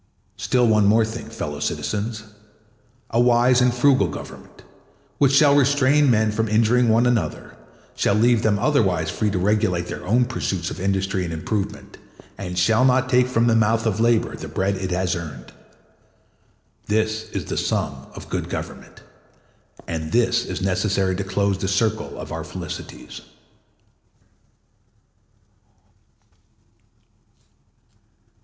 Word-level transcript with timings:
Still 0.37 0.65
one 0.67 0.81
thing 0.81 0.89
more, 0.89 1.05
fellow 1.05 1.59
citizens—a 1.59 3.19
wise 3.19 3.61
and 3.61 3.71
frugal 3.71 4.07
Government, 4.07 4.63
which 5.19 5.31
shall 5.35 5.53
restrain 5.55 6.09
men 6.09 6.31
from 6.31 6.47
injuring 6.49 6.89
one 6.89 7.05
another, 7.05 7.55
shall 7.95 8.15
leave 8.15 8.41
them 8.41 8.57
otherwise 8.57 9.11
free 9.11 9.29
to 9.29 9.37
regulate 9.37 9.85
their 9.85 10.03
own 10.03 10.25
pursuits 10.25 10.71
of 10.71 10.79
industry 10.79 11.23
and 11.23 11.31
improvement, 11.31 11.99
and 12.35 12.57
shall 12.57 12.83
not 12.83 13.09
take 13.09 13.27
from 13.27 13.45
the 13.45 13.55
mouth 13.55 13.85
of 13.85 13.99
labor 13.99 14.35
the 14.35 14.47
bread 14.47 14.75
it 14.77 14.89
has 14.89 15.15
earned. 15.15 15.53
This 16.87 17.29
is 17.29 17.45
the 17.45 17.55
sum 17.55 18.07
of 18.15 18.27
good 18.27 18.49
government, 18.49 19.03
and 19.87 20.11
this 20.11 20.45
is 20.47 20.63
necessary 20.63 21.15
to 21.15 21.23
close 21.23 21.59
the 21.59 21.67
circle 21.67 22.17
of 22.17 22.31
our 22.31 22.43
felicities. 22.43 23.21